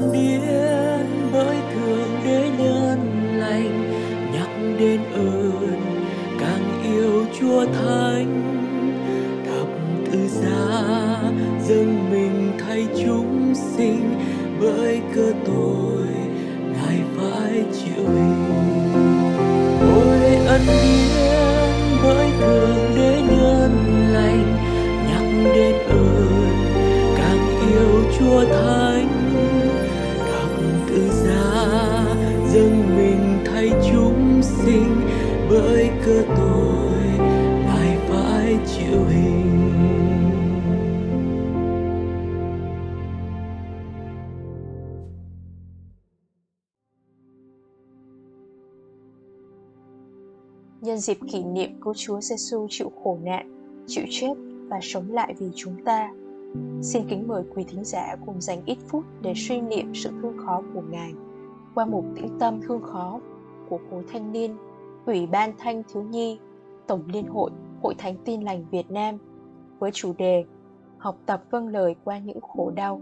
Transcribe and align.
ân 0.00 0.12
điển 0.12 1.06
bởi 1.32 1.56
thường 1.74 2.20
đế 2.24 2.50
nhân 2.58 2.98
lành, 3.38 3.92
nhắc 4.32 4.48
đến 4.78 5.00
ơn 5.14 5.80
càng 6.40 6.82
yêu 6.82 7.26
chúa 7.40 7.64
thánh. 7.64 8.42
Thập 9.46 9.68
tự 10.12 10.28
giá 10.28 11.20
dâng 11.68 12.10
mình 12.10 12.52
thay 12.58 12.86
chúng 13.04 13.54
sinh 13.54 14.14
bởi 14.60 15.00
cơ 15.14 15.32
tội, 15.46 16.08
ngài 16.72 17.00
phải 17.16 17.64
chịu 17.72 18.04
hình. 18.08 18.48
Ôi 19.80 20.36
ân 20.46 20.60
điển 20.66 21.40
bởi 22.02 22.30
thường 22.40 22.96
đế 22.96 23.22
nhân 23.30 23.72
lành, 24.12 24.56
nhắc 25.08 25.54
đến 25.54 25.76
ơn 25.88 26.52
càng 27.16 27.70
yêu 27.70 28.04
chúa 28.18 28.44
thánh. 28.44 28.79
Cơ 36.10 36.24
tội 36.36 37.18
phải 37.66 38.58
chịu 38.66 39.04
hình 39.04 39.70
nhân 50.80 50.98
dịp 50.98 51.18
kỷ 51.32 51.44
niệm 51.44 51.70
cứu 51.80 51.94
Chúa 51.94 52.20
Giêsu 52.20 52.66
chịu 52.70 52.92
khổ 53.04 53.18
nạn, 53.22 53.74
chịu 53.86 54.04
chết 54.10 54.34
và 54.68 54.78
sống 54.82 55.12
lại 55.12 55.34
vì 55.38 55.46
chúng 55.54 55.84
ta. 55.84 56.10
Xin 56.82 57.02
kính 57.08 57.28
mời 57.28 57.42
quý 57.54 57.64
thính 57.68 57.84
giả 57.84 58.16
cùng 58.26 58.40
dành 58.40 58.62
ít 58.66 58.78
phút 58.88 59.04
để 59.22 59.32
suy 59.36 59.60
niệm 59.60 59.94
sự 59.94 60.10
thương 60.22 60.38
khó 60.46 60.62
của 60.74 60.82
Ngài 60.90 61.12
qua 61.74 61.86
một 61.86 62.04
tĩnh 62.16 62.38
tâm 62.38 62.60
thương 62.62 62.82
khó 62.82 63.20
của 63.68 63.78
khối 63.90 64.02
thanh 64.12 64.32
niên, 64.32 64.56
Ủy 65.06 65.26
ban 65.26 65.52
Thanh 65.58 65.82
Thiếu 65.92 66.02
Nhi, 66.02 66.38
Tổng 66.86 67.02
Liên 67.06 67.26
hội 67.26 67.50
Hội 67.82 67.94
Thánh 67.98 68.16
Tin 68.24 68.40
Lành 68.40 68.64
Việt 68.70 68.90
Nam 68.90 69.18
với 69.78 69.90
chủ 69.94 70.12
đề 70.18 70.44
Học 70.98 71.16
tập 71.26 71.44
vâng 71.50 71.68
lời 71.68 71.94
qua 72.04 72.18
những 72.18 72.40
khổ 72.40 72.70
đau. 72.70 73.00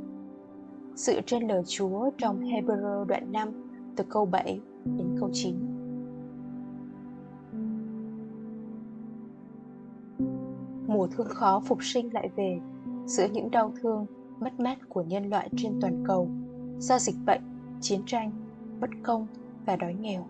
Sự 0.97 1.21
trên 1.27 1.49
lời 1.49 1.63
Chúa 1.67 2.11
trong 2.19 2.41
Hebrew 2.41 3.05
đoạn 3.05 3.33
5 3.33 3.49
từ 3.97 4.05
câu 4.09 4.27
7 4.27 4.61
đến 4.85 5.17
câu 5.21 5.31
9. 5.33 5.55
mùa 10.89 11.07
thương 11.07 11.29
khó 11.29 11.61
phục 11.61 11.79
sinh 11.85 12.15
lại 12.15 12.31
về 12.37 12.61
giữa 13.07 13.27
những 13.33 13.51
đau 13.51 13.73
thương 13.83 14.07
mất 14.41 14.61
mát 14.61 14.79
của 14.89 15.03
nhân 15.03 15.31
loại 15.31 15.51
trên 15.57 15.79
toàn 15.81 16.05
cầu 16.07 16.29
do 16.79 16.99
dịch 16.99 17.17
bệnh 17.27 17.41
chiến 17.81 18.01
tranh 18.07 18.31
bất 18.81 18.91
công 19.03 19.27
và 19.67 19.77
đói 19.77 19.95
nghèo 19.95 20.27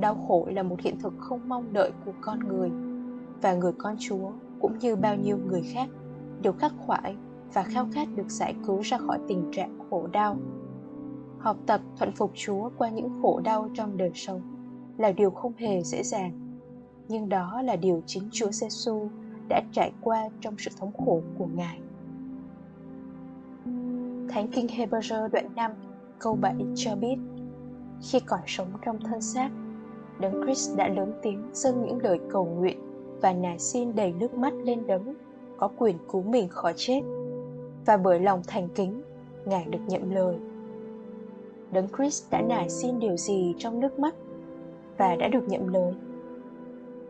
đau 0.00 0.14
khổ 0.28 0.48
là 0.50 0.62
một 0.62 0.80
hiện 0.80 0.98
thực 1.00 1.14
không 1.18 1.48
mong 1.48 1.72
đợi 1.72 1.90
của 2.04 2.12
con 2.20 2.38
người. 2.38 2.70
Và 3.42 3.54
người 3.54 3.72
con 3.78 3.96
chúa 3.98 4.30
cũng 4.60 4.78
như 4.78 4.96
bao 4.96 5.16
nhiêu 5.16 5.38
người 5.46 5.62
khác 5.72 5.88
đều 6.42 6.52
khắc 6.52 6.72
khoải 6.78 7.16
và 7.52 7.62
khao 7.62 7.88
khát 7.92 8.08
được 8.16 8.30
giải 8.30 8.54
cứu 8.66 8.80
ra 8.80 8.98
khỏi 8.98 9.18
tình 9.28 9.50
trạng 9.52 9.78
khổ 9.90 10.06
đau. 10.12 10.36
Học 11.38 11.56
tập 11.66 11.80
thuận 11.98 12.12
phục 12.12 12.30
chúa 12.34 12.70
qua 12.78 12.90
những 12.90 13.22
khổ 13.22 13.40
đau 13.44 13.70
trong 13.74 13.96
đời 13.96 14.10
sống 14.14 14.40
là 14.98 15.12
điều 15.12 15.30
không 15.30 15.52
hề 15.56 15.82
dễ 15.82 16.02
dàng. 16.02 16.32
Nhưng 17.08 17.28
đó 17.28 17.62
là 17.62 17.76
điều 17.76 18.02
chính 18.06 18.28
chúa 18.32 18.50
giêsu 18.50 19.08
đã 19.48 19.62
trải 19.72 19.92
qua 20.00 20.28
trong 20.40 20.54
sự 20.58 20.70
thống 20.80 20.92
khổ 20.92 21.22
của 21.38 21.46
Ngài. 21.46 21.80
Thánh 24.28 24.48
kinh 24.52 24.66
Hebrew 24.66 25.28
đoạn 25.28 25.48
5 25.56 25.70
câu 26.18 26.34
7 26.34 26.54
cho 26.74 26.96
biết 26.96 27.16
khi 28.02 28.20
còn 28.20 28.40
sống 28.46 28.68
trong 28.84 29.00
thân 29.00 29.20
xác, 29.20 29.50
Đấng 30.20 30.42
Christ 30.44 30.76
đã 30.76 30.88
lớn 30.88 31.12
tiếng 31.22 31.42
dâng 31.52 31.82
những 31.86 31.98
lời 32.02 32.20
cầu 32.30 32.44
nguyện 32.44 32.78
và 33.20 33.32
nài 33.32 33.58
xin 33.58 33.94
đầy 33.94 34.12
nước 34.12 34.34
mắt 34.34 34.52
lên 34.54 34.86
đấng 34.86 35.14
có 35.56 35.70
quyền 35.78 35.98
cứu 36.12 36.22
mình 36.22 36.48
khỏi 36.48 36.72
chết. 36.76 37.00
Và 37.86 37.96
bởi 37.96 38.20
lòng 38.20 38.42
thành 38.46 38.68
kính 38.74 39.02
ngài 39.44 39.64
được 39.64 39.78
nhận 39.88 40.14
lời. 40.14 40.36
Đấng 41.72 41.88
Christ 41.96 42.30
đã 42.30 42.40
nài 42.40 42.70
xin 42.70 42.98
điều 42.98 43.16
gì 43.16 43.54
trong 43.58 43.80
nước 43.80 43.98
mắt 43.98 44.14
và 44.98 45.16
đã 45.16 45.28
được 45.28 45.48
nhận 45.48 45.68
lời? 45.68 45.94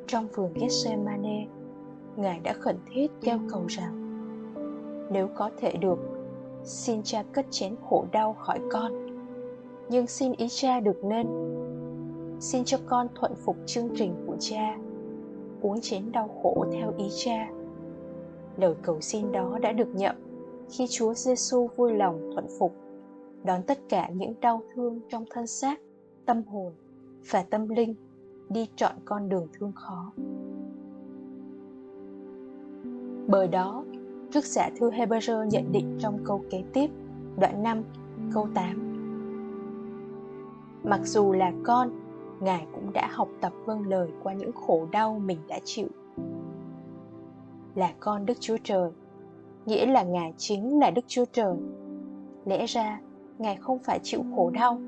Trong 0.06 0.28
vườn 0.34 0.52
Gethsemane 0.54 1.46
Ngài 2.16 2.40
đã 2.40 2.52
khẩn 2.52 2.76
thiết 2.92 3.10
kêu 3.20 3.38
cầu 3.50 3.66
rằng 3.68 3.94
Nếu 5.12 5.28
có 5.34 5.50
thể 5.56 5.72
được, 5.72 5.98
xin 6.64 7.02
cha 7.02 7.24
cất 7.32 7.46
chén 7.50 7.74
khổ 7.88 8.06
đau 8.12 8.34
khỏi 8.34 8.60
con. 8.72 9.07
Nhưng 9.90 10.06
xin 10.06 10.32
ý 10.36 10.46
cha 10.48 10.80
được 10.80 11.04
nên 11.04 11.26
Xin 12.40 12.64
cho 12.64 12.78
con 12.86 13.06
thuận 13.14 13.32
phục 13.34 13.56
chương 13.66 13.88
trình 13.94 14.14
của 14.26 14.36
cha 14.40 14.76
Uống 15.62 15.80
chén 15.80 16.12
đau 16.12 16.28
khổ 16.42 16.66
theo 16.72 16.92
ý 16.98 17.08
cha 17.24 17.48
Lời 18.56 18.74
cầu 18.82 19.00
xin 19.00 19.32
đó 19.32 19.58
đã 19.62 19.72
được 19.72 19.88
nhậm 19.94 20.16
khi 20.70 20.86
Chúa 20.90 21.14
Giêsu 21.14 21.68
vui 21.76 21.92
lòng 21.92 22.30
thuận 22.34 22.46
phục 22.58 22.72
đón 23.44 23.62
tất 23.62 23.78
cả 23.88 24.08
những 24.08 24.34
đau 24.40 24.62
thương 24.74 25.00
trong 25.08 25.24
thân 25.30 25.46
xác, 25.46 25.80
tâm 26.26 26.42
hồn 26.42 26.72
và 27.30 27.42
tâm 27.42 27.68
linh 27.68 27.94
đi 28.48 28.68
trọn 28.76 28.92
con 29.04 29.28
đường 29.28 29.46
thương 29.52 29.72
khó. 29.72 30.12
Bởi 33.26 33.48
đó, 33.48 33.84
trước 34.30 34.44
giả 34.44 34.70
thư 34.78 34.90
Hebrew 34.90 35.44
nhận 35.44 35.72
định 35.72 35.98
trong 36.00 36.18
câu 36.24 36.42
kế 36.50 36.62
tiếp, 36.72 36.90
đoạn 37.38 37.62
5, 37.62 37.82
câu 38.32 38.48
8. 38.54 38.87
Mặc 40.88 41.00
dù 41.04 41.32
là 41.32 41.52
con, 41.64 41.90
Ngài 42.40 42.66
cũng 42.74 42.92
đã 42.92 43.08
học 43.12 43.28
tập 43.40 43.52
vâng 43.64 43.88
lời 43.88 44.10
qua 44.22 44.32
những 44.32 44.52
khổ 44.52 44.88
đau 44.92 45.18
mình 45.24 45.38
đã 45.48 45.58
chịu. 45.64 45.88
Là 47.74 47.92
con 48.00 48.26
Đức 48.26 48.34
Chúa 48.40 48.56
Trời, 48.64 48.90
nghĩa 49.66 49.86
là 49.86 50.02
Ngài 50.02 50.34
chính 50.36 50.80
là 50.80 50.90
Đức 50.90 51.04
Chúa 51.06 51.24
Trời. 51.32 51.56
Lẽ 52.44 52.66
ra, 52.66 53.00
Ngài 53.38 53.56
không 53.56 53.78
phải 53.78 53.98
chịu 54.02 54.20
khổ 54.36 54.50
đau. 54.50 54.80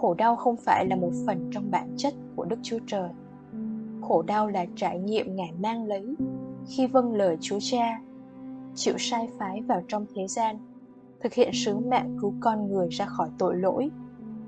Khổ 0.00 0.14
đau 0.14 0.36
không 0.36 0.56
phải 0.56 0.86
là 0.86 0.96
một 0.96 1.10
phần 1.26 1.50
trong 1.52 1.70
bản 1.70 1.94
chất 1.96 2.14
của 2.36 2.44
Đức 2.44 2.58
Chúa 2.62 2.78
Trời. 2.86 3.08
Khổ 4.00 4.22
đau 4.22 4.48
là 4.48 4.66
trải 4.76 4.98
nghiệm 4.98 5.36
Ngài 5.36 5.52
mang 5.62 5.86
lấy 5.86 6.16
khi 6.68 6.86
vâng 6.86 7.14
lời 7.14 7.36
Chúa 7.40 7.58
Cha, 7.60 8.00
chịu 8.74 8.94
sai 8.98 9.28
phái 9.38 9.60
vào 9.60 9.82
trong 9.88 10.06
thế 10.14 10.26
gian, 10.26 10.56
thực 11.20 11.34
hiện 11.34 11.50
sứ 11.52 11.78
mạng 11.78 12.16
cứu 12.20 12.34
con 12.40 12.68
người 12.72 12.88
ra 12.88 13.06
khỏi 13.06 13.28
tội 13.38 13.56
lỗi 13.56 13.90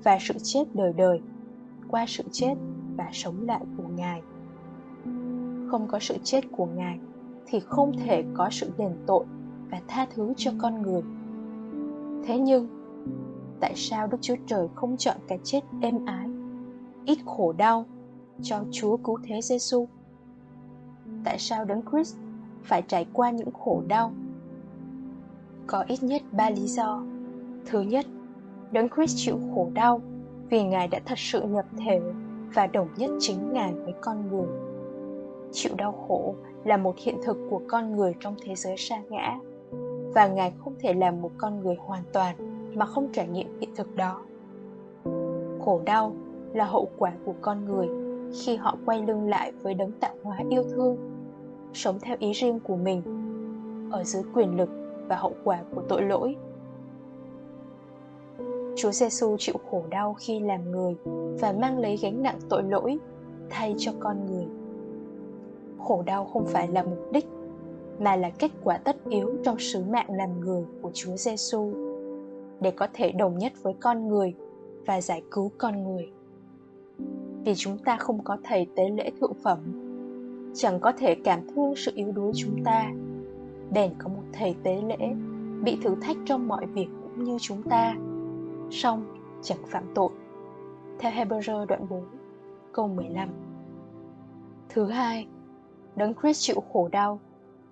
và 0.03 0.17
sự 0.21 0.33
chết 0.43 0.63
đời 0.73 0.93
đời 0.93 1.21
qua 1.87 2.05
sự 2.07 2.23
chết 2.31 2.53
và 2.97 3.09
sống 3.11 3.45
lại 3.45 3.61
của 3.77 3.87
Ngài. 3.95 4.21
Không 5.71 5.87
có 5.87 5.99
sự 6.01 6.17
chết 6.23 6.41
của 6.51 6.65
Ngài 6.65 6.99
thì 7.45 7.59
không 7.59 7.91
thể 7.97 8.23
có 8.33 8.49
sự 8.51 8.71
đền 8.77 8.91
tội 9.07 9.25
và 9.71 9.81
tha 9.87 10.05
thứ 10.15 10.33
cho 10.37 10.51
con 10.57 10.81
người. 10.81 11.01
Thế 12.25 12.39
nhưng, 12.39 12.67
tại 13.59 13.73
sao 13.75 14.07
Đức 14.07 14.17
Chúa 14.21 14.35
Trời 14.47 14.67
không 14.75 14.97
chọn 14.97 15.17
cái 15.27 15.39
chết 15.43 15.59
êm 15.81 16.05
ái, 16.05 16.27
ít 17.05 17.17
khổ 17.25 17.53
đau 17.57 17.85
cho 18.41 18.63
Chúa 18.71 18.97
cứu 18.97 19.19
thế 19.23 19.41
Giêsu? 19.41 19.87
tại 21.23 21.39
sao 21.39 21.65
đấng 21.65 21.81
Christ 21.91 22.15
phải 22.63 22.81
trải 22.81 23.05
qua 23.13 23.31
những 23.31 23.51
khổ 23.51 23.83
đau. 23.87 24.11
Có 25.67 25.83
ít 25.87 26.03
nhất 26.03 26.21
ba 26.31 26.49
lý 26.49 26.67
do. 26.67 27.03
Thứ 27.65 27.81
nhất, 27.81 28.05
đấng 28.73 28.89
Christ 28.89 29.15
chịu 29.17 29.39
khổ 29.55 29.69
đau 29.73 30.01
vì 30.49 30.63
Ngài 30.63 30.87
đã 30.87 30.99
thật 31.05 31.17
sự 31.17 31.41
nhập 31.41 31.65
thể 31.85 32.01
và 32.53 32.67
đồng 32.67 32.87
nhất 32.97 33.11
chính 33.19 33.53
Ngài 33.53 33.73
với 33.73 33.93
con 34.01 34.27
người. 34.31 34.47
Chịu 35.51 35.73
đau 35.77 35.91
khổ 36.07 36.35
là 36.63 36.77
một 36.77 36.95
hiện 36.97 37.17
thực 37.23 37.37
của 37.49 37.61
con 37.67 37.95
người 37.95 38.13
trong 38.19 38.35
thế 38.45 38.55
giới 38.55 38.75
sa 38.77 39.01
ngã, 39.09 39.39
và 40.15 40.27
Ngài 40.27 40.53
không 40.57 40.73
thể 40.79 40.93
làm 40.93 41.21
một 41.21 41.31
con 41.37 41.63
người 41.63 41.75
hoàn 41.79 42.03
toàn 42.13 42.35
mà 42.75 42.85
không 42.85 43.09
trải 43.13 43.27
nghiệm 43.27 43.59
hiện 43.59 43.69
thực 43.75 43.95
đó. 43.95 44.21
Khổ 45.65 45.81
đau 45.85 46.13
là 46.53 46.65
hậu 46.65 46.87
quả 46.97 47.11
của 47.25 47.33
con 47.41 47.65
người 47.65 47.87
khi 48.43 48.55
họ 48.55 48.77
quay 48.85 49.01
lưng 49.01 49.29
lại 49.29 49.51
với 49.61 49.73
đấng 49.73 49.91
tạo 49.91 50.15
hóa 50.23 50.37
yêu 50.49 50.63
thương, 50.63 50.97
sống 51.73 51.99
theo 52.01 52.15
ý 52.19 52.31
riêng 52.31 52.59
của 52.59 52.75
mình, 52.75 53.01
ở 53.91 54.03
dưới 54.03 54.23
quyền 54.33 54.57
lực 54.57 54.69
và 55.07 55.15
hậu 55.15 55.33
quả 55.43 55.59
của 55.75 55.81
tội 55.89 56.01
lỗi 56.01 56.35
Chúa 58.75 58.91
Giêsu 58.91 59.35
chịu 59.39 59.55
khổ 59.71 59.83
đau 59.89 60.13
khi 60.13 60.39
làm 60.39 60.71
người 60.71 60.95
và 61.39 61.53
mang 61.59 61.79
lấy 61.79 61.97
gánh 61.97 62.23
nặng 62.23 62.39
tội 62.49 62.63
lỗi 62.63 62.97
thay 63.49 63.75
cho 63.77 63.91
con 63.99 64.25
người. 64.25 64.45
Khổ 65.79 66.03
đau 66.05 66.25
không 66.25 66.45
phải 66.45 66.67
là 66.67 66.83
mục 66.83 67.11
đích, 67.11 67.25
mà 67.99 68.15
là 68.15 68.29
kết 68.29 68.51
quả 68.63 68.77
tất 68.77 68.95
yếu 69.09 69.29
trong 69.43 69.59
sứ 69.59 69.83
mạng 69.83 70.07
làm 70.09 70.39
người 70.39 70.63
của 70.81 70.91
Chúa 70.93 71.15
Giêsu 71.15 71.73
để 72.59 72.71
có 72.71 72.87
thể 72.93 73.11
đồng 73.11 73.37
nhất 73.37 73.53
với 73.61 73.73
con 73.79 74.07
người 74.07 74.33
và 74.85 75.01
giải 75.01 75.21
cứu 75.31 75.51
con 75.57 75.83
người. 75.83 76.11
Vì 77.45 77.53
chúng 77.55 77.77
ta 77.77 77.97
không 77.97 78.23
có 78.23 78.37
thầy 78.43 78.67
tế 78.75 78.89
lễ 78.89 79.11
thượng 79.21 79.33
phẩm, 79.43 79.59
chẳng 80.53 80.79
có 80.79 80.91
thể 80.97 81.15
cảm 81.23 81.47
thương 81.47 81.73
sự 81.75 81.91
yếu 81.95 82.11
đuối 82.11 82.31
chúng 82.35 82.63
ta 82.63 82.91
bèn 83.73 83.93
có 83.97 84.09
một 84.09 84.23
thầy 84.33 84.55
tế 84.63 84.81
lễ 84.87 85.13
bị 85.63 85.77
thử 85.83 85.95
thách 86.01 86.17
trong 86.25 86.47
mọi 86.47 86.65
việc 86.65 86.87
cũng 87.03 87.23
như 87.23 87.37
chúng 87.41 87.63
ta 87.63 87.95
song 88.73 89.05
chẳng 89.41 89.57
phạm 89.67 89.83
tội. 89.95 90.09
Theo 90.99 91.11
Hebrew 91.11 91.65
đoạn 91.65 91.89
4, 91.89 92.03
câu 92.73 92.87
15. 92.87 93.29
Thứ 94.69 94.85
hai, 94.85 95.27
Đấng 95.95 96.13
Christ 96.21 96.41
chịu 96.41 96.63
khổ 96.73 96.89
đau 96.91 97.19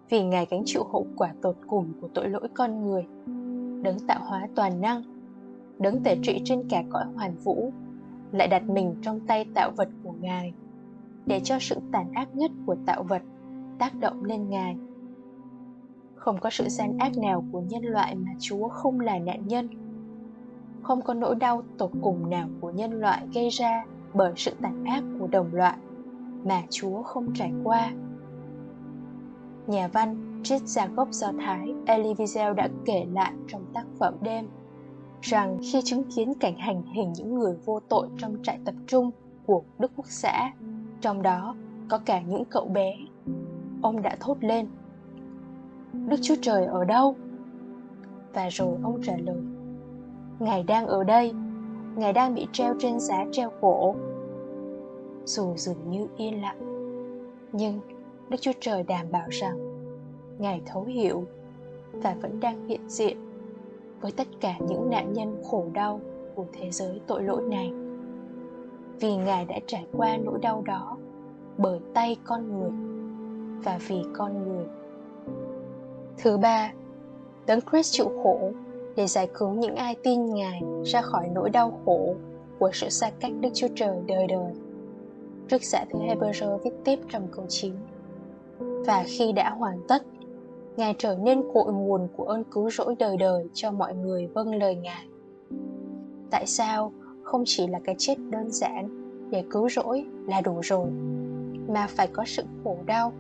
vì 0.09 0.24
Ngài 0.24 0.48
gánh 0.50 0.62
chịu 0.65 0.83
hậu 0.83 1.07
quả 1.18 1.33
tột 1.42 1.56
cùng 1.68 1.94
của 2.01 2.07
tội 2.13 2.30
lỗi 2.30 2.48
con 2.53 2.86
người. 2.86 3.06
Đấng 3.83 4.00
tạo 4.07 4.19
hóa 4.24 4.48
toàn 4.56 4.81
năng, 4.81 5.03
đấng 5.80 6.03
tể 6.03 6.18
trị 6.24 6.42
trên 6.45 6.63
cả 6.69 6.83
cõi 6.89 7.03
hoàn 7.15 7.36
vũ, 7.36 7.71
lại 8.31 8.48
đặt 8.48 8.63
mình 8.69 8.95
trong 9.01 9.19
tay 9.27 9.45
tạo 9.56 9.71
vật 9.77 9.89
của 10.03 10.13
Ngài, 10.21 10.53
để 11.25 11.42
cho 11.44 11.57
sự 11.59 11.75
tàn 11.92 12.12
ác 12.13 12.36
nhất 12.36 12.51
của 12.65 12.75
tạo 12.86 13.03
vật 13.03 13.21
tác 13.80 14.00
động 14.00 14.24
lên 14.24 14.50
Ngài. 14.50 14.77
Không 16.15 16.38
có 16.39 16.50
sự 16.50 16.69
gian 16.69 16.98
ác 16.98 17.18
nào 17.18 17.44
của 17.51 17.62
nhân 17.62 17.83
loại 17.83 18.15
mà 18.15 18.31
Chúa 18.39 18.68
không 18.68 19.00
là 19.00 19.19
nạn 19.19 19.48
nhân. 19.48 19.68
Không 20.81 21.01
có 21.01 21.13
nỗi 21.13 21.36
đau 21.36 21.63
tột 21.78 21.92
cùng 22.01 22.30
nào 22.30 22.48
của 22.62 22.72
nhân 22.72 22.92
loại 22.92 23.28
gây 23.33 23.50
ra 23.50 23.86
bởi 24.13 24.33
sự 24.36 24.51
tàn 24.62 24.86
ác 24.86 25.04
của 25.19 25.28
đồng 25.28 25.56
loại 25.56 25.78
mà 26.45 26.62
Chúa 26.69 27.01
không 27.04 27.33
trải 27.33 27.51
qua 27.63 27.92
nhà 29.68 29.88
văn 29.88 30.42
triết 30.44 30.62
gia 30.62 30.88
gốc 30.88 31.07
Do 31.12 31.31
Thái 31.39 31.74
Elie 31.86 32.13
Wiesel 32.13 32.54
đã 32.54 32.69
kể 32.86 33.06
lại 33.13 33.33
trong 33.48 33.66
tác 33.74 33.86
phẩm 34.00 34.13
Đêm 34.22 34.48
rằng 35.22 35.60
khi 35.72 35.81
chứng 35.81 36.04
kiến 36.04 36.33
cảnh 36.39 36.57
hành 36.57 36.84
hình 36.95 37.13
những 37.13 37.36
người 37.36 37.57
vô 37.66 37.80
tội 37.80 38.07
trong 38.18 38.36
trại 38.44 38.60
tập 38.66 38.75
trung 38.88 39.12
của 39.45 39.63
Đức 39.80 39.92
Quốc 39.95 40.06
xã, 40.07 40.51
trong 41.01 41.22
đó 41.22 41.56
có 41.89 42.00
cả 42.06 42.22
những 42.22 42.45
cậu 42.45 42.66
bé, 42.66 42.95
ông 43.81 44.01
đã 44.01 44.18
thốt 44.19 44.38
lên 44.42 44.68
Đức 45.94 46.18
Chúa 46.22 46.36
Trời 46.42 46.66
ở 46.66 46.86
đâu? 46.86 47.16
Và 48.34 48.50
rồi 48.50 48.77
ông 48.84 49.01
trả 49.04 49.18
lời 49.18 49.42
Ngài 50.42 50.64
đang 50.64 50.88
ở 50.88 51.04
đây, 51.04 51.34
Ngài 51.96 52.14
đang 52.14 52.36
bị 52.36 52.48
treo 52.52 52.74
trên 52.80 53.00
giá 53.00 53.26
treo 53.32 53.52
cổ 53.62 53.96
Dù 55.26 55.54
dường 55.56 55.90
như 55.90 56.08
yên 56.18 56.42
lặng 56.42 56.58
Nhưng 57.52 57.80
Đức 58.30 58.38
Chúa 58.42 58.52
Trời 58.60 58.84
đảm 58.84 59.06
bảo 59.12 59.28
rằng 59.30 59.58
Ngài 60.40 60.62
thấu 60.66 60.84
hiểu 60.84 61.24
và 61.92 62.16
vẫn 62.22 62.40
đang 62.40 62.68
hiện 62.68 62.90
diện 62.90 63.18
với 64.02 64.12
tất 64.12 64.28
cả 64.40 64.54
những 64.70 64.90
nạn 64.90 65.14
nhân 65.14 65.42
khổ 65.50 65.66
đau 65.74 66.02
của 66.36 66.46
thế 66.54 66.72
giới 66.72 67.02
tội 67.08 67.24
lỗi 67.24 67.44
này. 67.44 67.74
Vì 69.00 69.16
Ngài 69.16 69.46
đã 69.46 69.60
trải 69.68 69.86
qua 69.98 70.18
nỗi 70.18 70.40
đau 70.42 70.62
đó 70.66 70.98
bởi 71.58 71.80
tay 71.94 72.18
con 72.24 72.60
người 72.60 72.72
và 73.64 73.80
vì 73.88 74.02
con 74.14 74.44
người. 74.44 74.66
Thứ 76.18 76.38
ba, 76.38 76.72
Đấng 77.46 77.60
Christ 77.72 77.94
chịu 77.94 78.12
khổ 78.24 78.52
để 78.96 79.08
giải 79.08 79.30
cứu 79.34 79.50
những 79.50 79.76
ai 79.76 79.96
tin 80.04 80.26
Ngài 80.26 80.62
ra 80.86 81.02
khỏi 81.02 81.30
nỗi 81.34 81.50
đau 81.50 81.80
khổ 81.86 82.16
của 82.60 82.70
sự 82.74 82.90
xa 82.90 83.12
cách 83.20 83.32
Đức 83.42 83.50
Chúa 83.54 83.68
Trời 83.76 83.98
đời 84.08 84.28
đời. 84.28 84.54
Trước 85.48 85.64
giả 85.64 85.86
thứ 85.90 86.00
Hebrew 86.00 86.58
viết 86.58 86.74
tiếp 86.84 87.00
trong 87.10 87.28
câu 87.32 87.46
9 87.50 87.74
và 88.60 89.04
khi 89.08 89.32
đã 89.32 89.50
hoàn 89.50 89.82
tất, 89.88 90.04
ngài 90.78 90.96
trở 90.98 91.16
nên 91.16 91.44
cội 91.54 91.74
nguồn 91.74 92.08
của 92.16 92.24
ơn 92.24 92.44
cứu 92.44 92.70
rỗi 92.70 92.96
đời 93.00 93.18
đời 93.18 93.48
cho 93.54 93.72
mọi 93.72 93.96
người 93.96 94.28
vâng 94.28 94.56
lời 94.56 94.76
ngài. 94.76 95.08
Tại 96.30 96.46
sao 96.46 96.92
không 97.24 97.44
chỉ 97.46 97.68
là 97.68 97.80
cái 97.84 97.96
chết 97.98 98.16
đơn 98.30 98.52
giản 98.52 98.90
để 99.32 99.44
cứu 99.50 99.70
rỗi 99.70 100.06
là 100.28 100.42
đủ 100.42 100.60
rồi, 100.64 100.90
mà 101.68 101.88
phải 101.90 102.08
có 102.08 102.24
sự 102.28 102.44
khổ 102.64 102.78
đau 102.86 103.14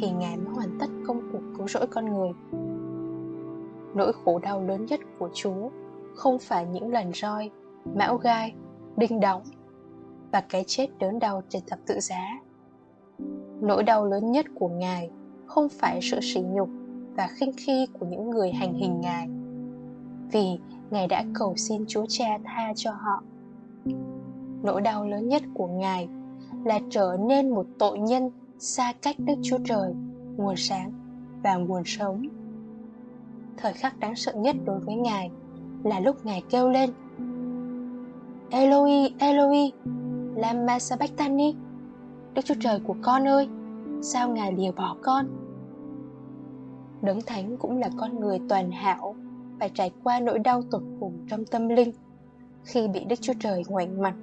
thì 0.00 0.10
ngài 0.10 0.36
mới 0.36 0.54
hoàn 0.54 0.78
tất 0.80 0.86
công 1.06 1.20
cuộc 1.32 1.40
cứu 1.58 1.68
rỗi 1.68 1.86
con 1.86 2.14
người? 2.14 2.30
Nỗi 3.96 4.12
khổ 4.24 4.38
đau 4.38 4.62
lớn 4.62 4.86
nhất 4.86 5.00
của 5.18 5.30
chúa, 5.34 5.70
không 6.14 6.38
phải 6.38 6.66
những 6.66 6.88
lần 6.88 7.12
roi, 7.14 7.50
mão 7.94 8.16
gai, 8.16 8.54
đinh 8.96 9.20
đóng 9.20 9.42
và 10.32 10.40
cái 10.40 10.64
chết 10.66 10.86
đớn 10.98 11.18
đau 11.18 11.42
trên 11.48 11.62
thập 11.66 11.78
tự 11.86 12.00
giá. 12.00 12.40
Nỗi 13.60 13.82
đau 13.82 14.04
lớn 14.04 14.32
nhất 14.32 14.46
của 14.54 14.68
ngài 14.68 15.10
không 15.46 15.68
phải 15.68 16.00
sự 16.02 16.18
sỉ 16.22 16.40
nhục 16.40 16.68
và 17.16 17.28
khinh 17.28 17.52
khi 17.56 17.86
của 17.98 18.06
những 18.06 18.30
người 18.30 18.52
hành 18.52 18.74
hình 18.74 19.00
ngài, 19.00 19.28
vì 20.32 20.58
ngài 20.90 21.06
đã 21.06 21.24
cầu 21.34 21.56
xin 21.56 21.84
chúa 21.88 22.06
cha 22.08 22.38
tha 22.44 22.72
cho 22.76 22.92
họ. 22.92 23.22
Nỗi 24.62 24.80
đau 24.80 25.04
lớn 25.04 25.28
nhất 25.28 25.42
của 25.54 25.66
ngài 25.66 26.08
là 26.64 26.80
trở 26.90 27.16
nên 27.28 27.50
một 27.50 27.66
tội 27.78 27.98
nhân 27.98 28.30
xa 28.58 28.92
cách 29.02 29.16
đức 29.18 29.34
chúa 29.42 29.58
trời, 29.64 29.94
nguồn 30.36 30.56
sáng 30.56 30.92
và 31.42 31.56
nguồn 31.56 31.82
sống 31.84 32.22
thời 33.56 33.72
khắc 33.72 33.98
đáng 33.98 34.16
sợ 34.16 34.32
nhất 34.36 34.56
đối 34.64 34.80
với 34.80 34.94
ngài 34.94 35.30
là 35.84 36.00
lúc 36.00 36.26
ngài 36.26 36.42
kêu 36.50 36.70
lên 36.70 36.90
Eloi, 38.50 39.14
Eloi, 39.18 39.72
lama 40.36 40.78
sabachthani 40.78 41.54
Đức 42.36 42.44
Chúa 42.44 42.54
Trời 42.60 42.80
của 42.86 42.96
con 43.02 43.28
ơi, 43.28 43.48
sao 44.02 44.28
Ngài 44.28 44.52
lìa 44.52 44.70
bỏ 44.70 44.96
con? 45.02 45.26
Đấng 47.02 47.20
Thánh 47.26 47.56
cũng 47.56 47.78
là 47.78 47.90
con 47.98 48.20
người 48.20 48.40
toàn 48.48 48.70
hảo, 48.70 49.16
phải 49.60 49.70
trải 49.74 49.90
qua 50.04 50.20
nỗi 50.20 50.38
đau 50.38 50.62
tột 50.70 50.82
cùng 51.00 51.26
trong 51.28 51.44
tâm 51.44 51.68
linh 51.68 51.92
khi 52.64 52.88
bị 52.88 53.04
Đức 53.04 53.16
Chúa 53.20 53.32
Trời 53.40 53.62
ngoảnh 53.68 54.02
mặt 54.02 54.14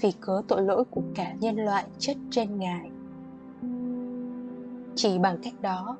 vì 0.00 0.12
cớ 0.20 0.42
tội 0.48 0.62
lỗi 0.62 0.84
của 0.90 1.02
cả 1.14 1.32
nhân 1.40 1.56
loại 1.56 1.84
chất 1.98 2.16
trên 2.30 2.58
Ngài. 2.58 2.90
Chỉ 4.94 5.18
bằng 5.18 5.38
cách 5.42 5.54
đó, 5.60 5.96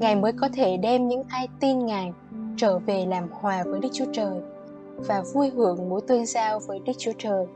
Ngài 0.00 0.16
mới 0.16 0.32
có 0.32 0.48
thể 0.52 0.76
đem 0.76 1.08
những 1.08 1.22
ai 1.28 1.48
tin 1.60 1.86
Ngài 1.86 2.12
trở 2.56 2.78
về 2.78 3.06
làm 3.06 3.28
hòa 3.30 3.64
với 3.66 3.80
Đức 3.80 3.88
Chúa 3.92 4.12
Trời 4.12 4.40
và 4.96 5.22
vui 5.32 5.50
hưởng 5.50 5.88
mối 5.88 6.00
tương 6.00 6.26
giao 6.26 6.60
với 6.60 6.78
Đức 6.78 6.92
Chúa 6.98 7.12
Trời. 7.18 7.46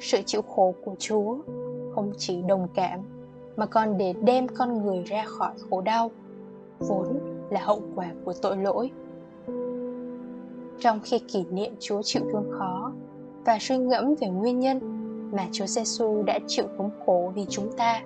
Sự 0.00 0.18
chịu 0.26 0.42
khổ 0.42 0.74
của 0.84 0.94
Chúa 0.98 1.36
không 1.94 2.12
chỉ 2.18 2.42
đồng 2.42 2.68
cảm, 2.74 3.00
mà 3.56 3.66
còn 3.66 3.98
để 3.98 4.12
đem 4.12 4.48
con 4.48 4.84
người 4.84 5.02
ra 5.02 5.24
khỏi 5.26 5.52
khổ 5.70 5.80
đau, 5.80 6.10
vốn 6.78 7.06
là 7.50 7.60
hậu 7.60 7.82
quả 7.94 8.10
của 8.24 8.32
tội 8.42 8.56
lỗi 8.56 8.90
trong 10.80 11.00
khi 11.04 11.18
kỷ 11.18 11.44
niệm 11.50 11.72
Chúa 11.80 12.02
chịu 12.02 12.22
thương 12.32 12.50
khó 12.58 12.92
và 13.44 13.58
suy 13.60 13.78
ngẫm 13.78 14.14
về 14.20 14.28
nguyên 14.28 14.60
nhân 14.60 14.80
mà 15.32 15.46
Chúa 15.52 15.66
Giêsu 15.66 16.22
đã 16.22 16.38
chịu 16.46 16.64
thống 16.78 16.90
khổ 17.06 17.32
vì 17.34 17.46
chúng 17.48 17.72
ta. 17.76 18.02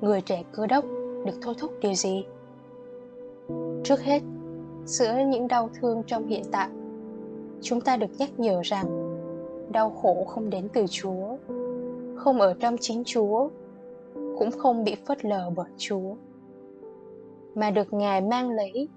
Người 0.00 0.20
trẻ 0.20 0.42
cơ 0.52 0.66
đốc 0.66 0.84
được 1.26 1.38
thôi 1.42 1.54
thúc 1.58 1.70
điều 1.80 1.94
gì? 1.94 2.24
Trước 3.84 4.00
hết, 4.00 4.22
giữa 4.84 5.14
những 5.28 5.48
đau 5.48 5.70
thương 5.80 6.02
trong 6.06 6.26
hiện 6.26 6.42
tại, 6.52 6.68
chúng 7.60 7.80
ta 7.80 7.96
được 7.96 8.10
nhắc 8.18 8.30
nhở 8.40 8.60
rằng 8.64 8.86
đau 9.72 9.90
khổ 9.90 10.24
không 10.24 10.50
đến 10.50 10.68
từ 10.74 10.86
Chúa 10.90 11.36
không 12.16 12.40
ở 12.40 12.54
trong 12.60 12.76
chính 12.80 13.02
Chúa, 13.04 13.48
cũng 14.38 14.50
không 14.58 14.84
bị 14.84 14.94
phớt 15.06 15.24
lờ 15.24 15.50
bởi 15.56 15.70
Chúa, 15.76 16.14
mà 17.54 17.70
được 17.70 17.92
Ngài 17.92 18.20
mang 18.20 18.50
lấy 18.50 18.88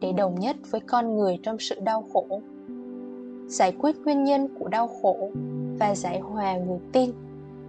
để 0.00 0.12
đồng 0.12 0.40
nhất 0.40 0.56
với 0.70 0.80
con 0.80 1.16
người 1.16 1.38
trong 1.42 1.58
sự 1.58 1.80
đau 1.80 2.04
khổ, 2.12 2.40
giải 3.46 3.72
quyết 3.78 3.96
nguyên 4.04 4.24
nhân 4.24 4.48
của 4.58 4.68
đau 4.68 4.88
khổ 4.88 5.30
và 5.78 5.94
giải 5.94 6.20
hòa 6.20 6.56
người 6.56 6.78
tin 6.92 7.10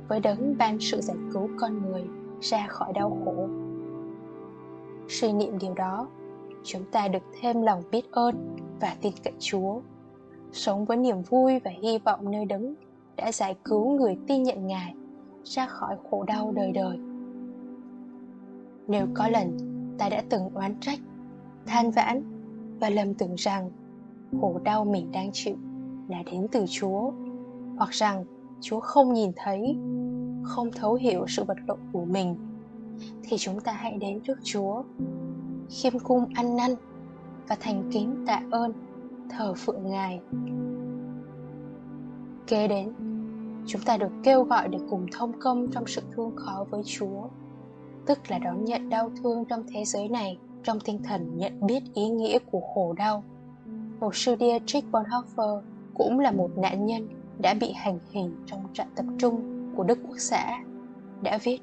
với 0.08 0.20
đấng 0.20 0.58
ban 0.58 0.78
sự 0.80 1.02
giải 1.02 1.18
cứu 1.34 1.50
con 1.60 1.82
người 1.82 2.04
ra 2.42 2.68
khỏi 2.68 2.94
đau 2.94 3.18
khổ. 3.26 3.48
Suy 5.10 5.34
niệm 5.34 5.58
điều 5.60 5.74
đó, 5.74 6.08
chúng 6.64 6.84
ta 6.92 7.08
được 7.08 7.24
thêm 7.42 7.62
lòng 7.62 7.84
biết 7.92 8.12
ơn 8.12 8.56
và 8.82 8.96
tin 9.02 9.14
cậy 9.24 9.34
Chúa, 9.40 9.82
sống 10.52 10.86
với 10.86 10.98
niềm 10.98 11.22
vui 11.22 11.60
và 11.60 11.72
hy 11.82 11.98
vọng 11.98 12.32
nơi 12.32 12.46
đấng 12.46 12.74
đã 13.16 13.32
giải 13.32 13.56
cứu 13.64 13.92
người 13.92 14.18
tin 14.28 14.44
nhận 14.44 14.68
Ngài 14.68 14.96
ra 15.44 15.66
khỏi 15.66 15.98
khổ 16.10 16.24
đau 16.24 16.52
đời 16.52 16.72
đời. 16.72 16.98
Nếu 18.88 19.08
có 19.14 19.28
lần 19.28 19.58
ta 19.98 20.10
đã 20.10 20.24
từng 20.30 20.50
oán 20.54 20.76
trách, 20.80 21.00
than 21.66 21.92
vãn 21.92 22.24
và 22.80 22.90
lầm 22.90 23.14
tưởng 23.14 23.36
rằng 23.36 23.72
khổ 24.42 24.60
đau 24.64 24.86
mình 24.86 25.12
đang 25.12 25.30
chịu 25.34 25.56
là 26.08 26.24
đến 26.32 26.48
từ 26.52 26.66
Chúa, 26.70 27.12
hoặc 27.78 27.90
rằng 27.90 28.26
Chúa 28.62 28.80
không 28.80 29.14
nhìn 29.14 29.32
thấy, 29.36 29.78
không 30.44 30.72
thấu 30.72 30.94
hiểu 30.94 31.26
sự 31.28 31.44
vật 31.44 31.58
lộn 31.68 31.80
của 31.94 32.06
mình, 32.06 32.36
thì 33.24 33.38
chúng 33.38 33.60
ta 33.60 33.72
hãy 33.72 33.98
đến 34.02 34.20
trước 34.22 34.38
Chúa, 34.44 34.84
khiêm 35.70 36.00
cung 36.00 36.26
ăn 36.34 36.56
năn 36.56 36.72
và 37.48 37.56
thành 37.60 37.90
kính 37.92 38.24
tạ 38.28 38.42
ơn, 38.52 38.74
thờ 39.30 39.54
phượng 39.54 39.90
Ngài. 39.90 40.20
Kế 42.48 42.68
đến 42.68 42.94
chúng 43.68 43.82
ta 43.82 43.98
được 43.98 44.12
kêu 44.24 44.44
gọi 44.44 44.68
để 44.68 44.80
cùng 44.90 45.06
thông 45.12 45.40
công 45.40 45.68
trong 45.72 45.88
sự 45.88 46.02
thương 46.16 46.36
khó 46.36 46.66
với 46.70 46.82
Chúa, 46.86 47.28
tức 48.06 48.20
là 48.28 48.40
đón 48.40 48.66
nhận 48.66 48.90
đau 48.90 49.12
thương 49.22 49.46
trong 49.46 49.64
thế 49.68 49.86
giới 49.86 50.10
này 50.10 50.38
trong 50.64 50.80
tinh 50.80 51.04
thần 51.04 51.38
nhận 51.38 51.66
biết 51.66 51.84
ý 51.94 52.10
nghĩa 52.10 52.40
của 52.52 52.62
khổ 52.74 52.94
đau. 52.94 53.24
Một 54.00 54.16
sư 54.16 54.36
Dietrich 54.40 54.86
Bonhoeffer 54.92 55.62
cũng 55.94 56.20
là 56.20 56.32
một 56.32 56.50
nạn 56.58 56.86
nhân 56.86 57.08
đã 57.40 57.54
bị 57.54 57.72
hành 57.72 58.00
hình 58.12 58.36
trong 58.46 58.60
trại 58.74 58.88
tập 58.96 59.06
trung 59.18 59.42
của 59.76 59.84
Đức 59.84 60.00
Quốc 60.08 60.18
xã, 60.20 60.60
đã 61.22 61.38
viết 61.44 61.62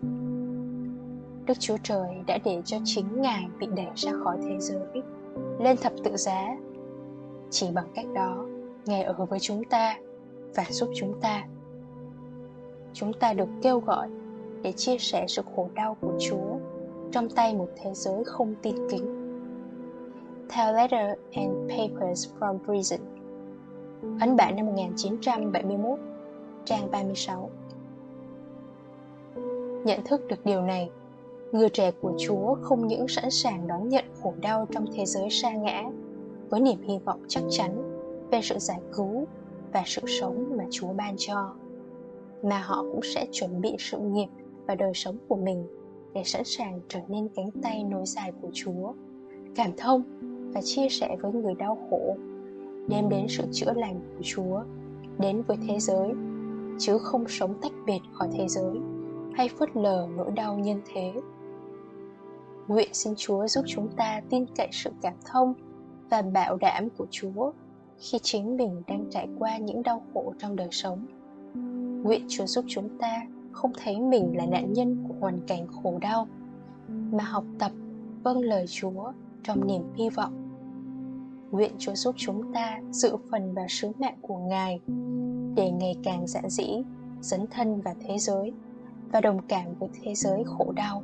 Đức 1.47 1.55
Chúa 1.61 1.77
Trời 1.83 2.09
đã 2.27 2.39
để 2.45 2.63
cho 2.65 2.77
chính 2.85 3.23
Ngài 3.23 3.47
bị 3.59 3.67
đẩy 3.77 3.87
ra 3.95 4.13
khỏi 4.25 4.39
thế 4.43 4.59
giới, 4.59 5.03
lên 5.61 5.77
thập 5.77 5.93
tự 6.05 6.17
giá. 6.17 6.57
Chỉ 7.51 7.67
bằng 7.75 7.87
cách 7.95 8.07
đó, 8.15 8.47
ngài 8.87 9.03
ở 9.03 9.27
với 9.27 9.41
chúng 9.41 9.65
ta 9.65 9.99
và 10.55 10.65
giúp 10.71 10.91
chúng 10.95 11.21
ta. 11.21 11.45
Chúng 12.93 13.13
ta 13.13 13.33
được 13.33 13.49
kêu 13.63 13.81
gọi 13.81 14.09
để 14.63 14.73
chia 14.73 14.99
sẻ 14.99 15.25
sự 15.29 15.43
khổ 15.57 15.69
đau 15.75 15.97
của 16.01 16.13
chúa 16.21 16.59
trong 17.13 17.31
tay 17.31 17.55
một 17.55 17.69
thế 17.77 17.91
giới 17.95 18.25
không 18.25 18.55
tin 18.63 18.77
kính. 18.91 19.19
Theo 20.49 20.73
Letter 20.73 21.19
and 21.33 21.71
Papers 21.71 22.29
from 22.39 22.59
Prison 22.65 23.01
ấn 24.21 24.37
bản 24.37 24.57
năm 24.57 24.67
1971 24.67 25.99
trang 26.65 26.91
36 26.91 27.51
nhận 29.85 30.05
thức 30.05 30.21
được 30.29 30.45
điều 30.45 30.61
này 30.61 30.91
người 31.53 31.69
trẻ 31.69 31.91
của 32.01 32.13
chúa 32.19 32.55
không 32.55 32.87
những 32.87 33.09
sẵn 33.09 33.31
sàng 33.31 33.67
đón 33.67 33.89
nhận 33.89 34.05
khổ 34.23 34.35
đau 34.41 34.67
trong 34.71 34.87
thế 34.95 35.07
giới 35.07 35.31
sa 35.31 35.53
ngã, 35.53 35.83
với 36.51 36.61
niềm 36.61 36.79
hy 36.89 36.99
vọng 37.05 37.21
chắc 37.29 37.43
chắn 37.51 37.99
về 38.31 38.41
sự 38.43 38.59
giải 38.59 38.81
cứu 38.97 39.27
và 39.73 39.83
sự 39.87 40.03
sống 40.07 40.57
mà 40.57 40.65
chúa 40.71 40.93
ban 40.93 41.15
cho, 41.19 41.55
mà 42.43 42.59
họ 42.59 42.83
cũng 42.83 43.01
sẽ 43.03 43.27
chuẩn 43.33 43.61
bị 43.61 43.77
sự 43.79 43.99
nghiệp 43.99 44.29
và 44.67 44.75
đời 44.75 44.93
sống 44.95 45.17
của 45.29 45.37
mình 45.37 45.67
để 46.15 46.23
sẵn 46.25 46.45
sàng 46.45 46.81
trở 46.89 47.01
nên 47.09 47.29
cánh 47.29 47.51
tay 47.63 47.85
nối 47.85 48.07
dài 48.07 48.33
của 48.43 48.49
chúa, 48.53 48.93
cảm 49.55 49.71
thông 49.77 50.03
và 50.55 50.61
chia 50.63 50.89
sẻ 50.89 51.17
với 51.21 51.33
người 51.33 51.55
đau 51.55 51.79
khổ, 51.91 52.17
đem 52.89 53.09
đến 53.09 53.27
sự 53.29 53.45
chữa 53.53 53.73
lành 53.77 54.01
của 54.17 54.23
chúa 54.25 54.61
đến 55.19 55.43
với 55.43 55.57
thế 55.69 55.79
giới, 55.79 56.09
chứ 56.79 56.99
không 56.99 57.25
sống 57.29 57.55
tách 57.63 57.73
biệt 57.87 58.01
khỏi 58.13 58.29
thế 58.33 58.49
giới 58.49 58.75
hay 59.35 59.49
phớt 59.49 59.77
lờ 59.77 60.09
nỗi 60.17 60.31
đau 60.31 60.59
nhân 60.59 60.81
thế 60.95 61.13
nguyện 62.69 62.89
xin 62.93 63.15
chúa 63.17 63.47
giúp 63.47 63.65
chúng 63.69 63.89
ta 63.97 64.21
tin 64.31 64.47
cậy 64.57 64.69
sự 64.73 64.91
cảm 65.03 65.15
thông 65.25 65.55
và 66.11 66.23
bảo 66.23 66.57
đảm 66.57 66.89
của 66.99 67.07
chúa 67.11 67.53
khi 67.99 68.19
chính 68.23 68.57
mình 68.57 68.83
đang 68.87 69.05
trải 69.11 69.29
qua 69.39 69.57
những 69.59 69.83
đau 69.83 70.03
khổ 70.15 70.35
trong 70.39 70.57
đời 70.57 70.69
sống. 70.71 71.07
Nguyện 72.05 72.27
chúa 72.29 72.47
giúp 72.47 72.65
chúng 72.69 72.99
ta 72.99 73.23
không 73.53 73.73
thấy 73.83 74.01
mình 74.01 74.37
là 74.37 74.47
nạn 74.47 74.73
nhân 74.73 75.05
của 75.09 75.15
hoàn 75.21 75.41
cảnh 75.47 75.67
khổ 75.67 75.99
đau, 76.01 76.29
mà 76.89 77.25
học 77.25 77.45
tập 77.59 77.73
vâng 78.23 78.41
lời 78.41 78.65
chúa 78.69 79.13
trong 79.43 79.67
niềm 79.67 79.83
hy 79.95 80.11
vọng. 80.11 80.33
Nguyện 81.51 81.73
chúa 81.79 81.95
giúp 81.95 82.15
chúng 82.19 82.53
ta 82.53 82.81
dự 82.91 83.17
phần 83.31 83.55
vào 83.55 83.67
sứ 83.69 83.93
mạng 83.99 84.19
của 84.21 84.39
ngài 84.39 84.81
để 85.55 85.71
ngày 85.71 85.97
càng 86.05 86.27
giản 86.27 86.49
dĩ 86.49 86.83
dấn 87.21 87.47
thân 87.51 87.81
vào 87.81 87.95
thế 88.01 88.19
giới 88.19 88.53
và 89.13 89.21
đồng 89.21 89.43
cảm 89.49 89.75
với 89.79 89.89
thế 90.03 90.15
giới 90.15 90.45
khổ 90.47 90.73
đau 90.77 91.03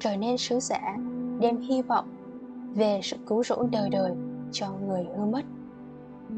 trở 0.00 0.16
nên 0.16 0.38
sứ 0.38 0.60
giả 0.60 0.96
đem 1.40 1.60
hy 1.60 1.82
vọng 1.82 2.08
về 2.74 3.00
sự 3.02 3.16
cứu 3.26 3.42
rỗi 3.42 3.66
đời 3.72 3.88
đời 3.90 4.12
cho 4.52 4.66
người 4.86 5.04
hư 5.16 5.24
mất. 5.24 5.42